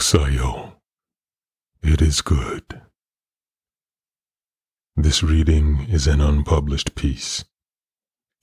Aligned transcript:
Sayo, 0.00 0.76
it 1.82 2.00
is 2.00 2.22
good. 2.22 2.80
This 4.96 5.22
reading 5.22 5.86
is 5.90 6.06
an 6.06 6.22
unpublished 6.22 6.94
piece, 6.94 7.44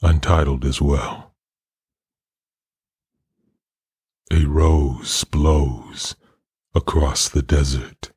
untitled 0.03 0.63
as 0.63 0.79
well. 0.79 1.35
A 4.31 4.45
rose 4.45 5.23
blows 5.23 6.15
across 6.75 7.27
the 7.27 7.41
desert. 7.41 8.11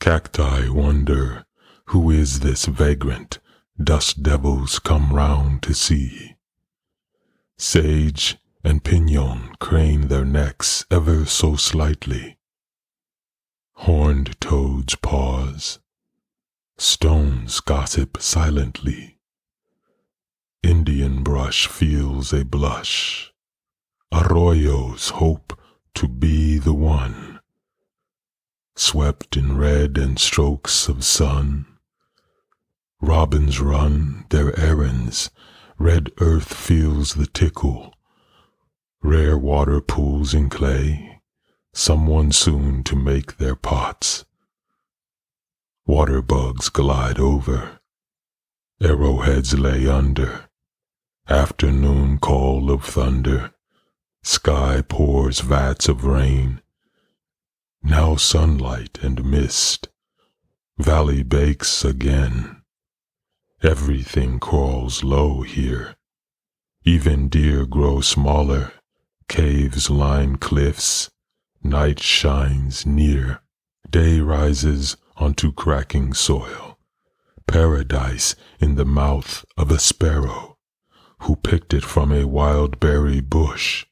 Cacti 0.00 0.68
wonder 0.68 1.46
who 1.86 2.10
is 2.10 2.40
this 2.40 2.66
vagrant 2.66 3.38
dust 3.82 4.24
devils 4.24 4.80
come 4.80 5.12
round 5.12 5.62
to 5.62 5.72
see. 5.72 6.34
Sage 7.58 8.38
and 8.64 8.84
pinon 8.84 9.54
crane 9.58 10.08
their 10.08 10.24
necks 10.24 10.84
ever 10.90 11.24
so 11.24 11.56
slightly. 11.56 12.38
Horned 13.74 14.40
toads 14.40 14.94
pause. 14.96 15.80
Stones 16.78 17.60
gossip 17.60 18.20
silently. 18.20 19.18
Indian 20.62 21.22
brush 21.22 21.66
feels 21.66 22.32
a 22.32 22.44
blush. 22.44 23.32
Arroyos 24.12 25.10
hope 25.10 25.58
to 25.94 26.06
be 26.06 26.58
the 26.58 26.74
one. 26.74 27.40
Swept 28.76 29.36
in 29.36 29.56
red 29.56 29.98
and 29.98 30.18
strokes 30.18 30.88
of 30.88 31.04
sun. 31.04 31.66
Robins 33.00 33.60
run 33.60 34.24
their 34.30 34.58
errands. 34.58 35.30
Red 35.78 36.12
earth 36.20 36.54
feels 36.54 37.14
the 37.14 37.26
tickle. 37.26 37.94
Rare 39.12 39.36
water 39.36 39.82
pools 39.82 40.32
in 40.32 40.48
clay. 40.48 41.20
Someone 41.74 42.32
soon 42.32 42.82
to 42.84 42.96
make 42.96 43.36
their 43.36 43.54
pots. 43.54 44.24
Water 45.84 46.22
bugs 46.22 46.70
glide 46.70 47.18
over. 47.18 47.80
Arrowheads 48.80 49.52
lay 49.58 49.86
under. 49.86 50.48
Afternoon 51.28 52.20
call 52.20 52.70
of 52.70 52.84
thunder. 52.84 53.52
Sky 54.22 54.80
pours 54.80 55.40
vats 55.40 55.88
of 55.90 56.06
rain. 56.06 56.62
Now 57.82 58.16
sunlight 58.16 58.98
and 59.02 59.26
mist. 59.26 59.88
Valley 60.78 61.22
bakes 61.22 61.84
again. 61.84 62.62
Everything 63.62 64.40
crawls 64.40 65.04
low 65.04 65.42
here. 65.42 65.96
Even 66.86 67.28
deer 67.28 67.66
grow 67.66 68.00
smaller. 68.00 68.72
Caves 69.32 69.88
line 69.88 70.36
cliffs. 70.36 71.08
Night 71.62 72.00
shines 72.00 72.84
near. 72.84 73.40
Day 73.88 74.20
rises 74.20 74.98
onto 75.16 75.52
cracking 75.52 76.12
soil. 76.12 76.78
Paradise 77.46 78.36
in 78.60 78.74
the 78.74 78.84
mouth 78.84 79.46
of 79.56 79.70
a 79.70 79.78
sparrow 79.78 80.58
who 81.20 81.36
picked 81.36 81.72
it 81.72 81.82
from 81.82 82.12
a 82.12 82.26
wild 82.26 82.78
berry 82.78 83.22
bush. 83.22 83.86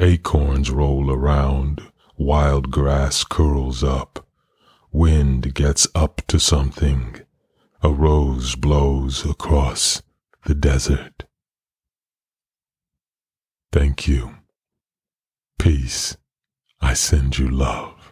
Acorns 0.00 0.68
roll 0.68 1.12
around, 1.12 1.82
wild 2.16 2.72
grass 2.72 3.22
curls 3.22 3.84
up, 3.84 4.26
wind 4.90 5.54
gets 5.54 5.86
up 5.94 6.22
to 6.26 6.40
something, 6.40 7.20
a 7.84 7.90
rose 7.92 8.56
blows 8.56 9.24
across 9.24 10.02
the 10.44 10.56
desert. 10.56 11.22
Thank 13.74 14.06
you. 14.06 14.36
Peace. 15.58 16.16
I 16.80 16.94
send 16.94 17.40
you 17.40 17.48
love. 17.48 18.03